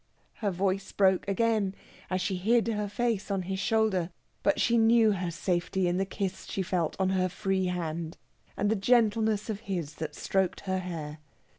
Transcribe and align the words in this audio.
Her 0.37 0.49
voice 0.49 0.91
broke 0.91 1.27
again, 1.27 1.75
as 2.09 2.21
she 2.21 2.37
hid 2.37 2.67
her 2.69 2.89
face 2.89 3.29
on 3.29 3.43
his 3.43 3.59
shoulder; 3.59 4.09
but 4.41 4.59
she 4.59 4.75
knew 4.75 5.11
her 5.11 5.29
safety 5.29 5.87
in 5.87 5.97
the 5.97 6.07
kiss 6.07 6.47
she 6.47 6.63
felt 6.63 6.95
on 6.99 7.09
her 7.09 7.29
free 7.29 7.67
hand, 7.67 8.17
and 8.57 8.71
the 8.71 8.75
gentleness 8.75 9.47
of 9.47 9.59
his 9.59 9.93
that 10.01 10.15
stroked 10.15 10.61
her 10.61 10.79
hair. 10.79 11.19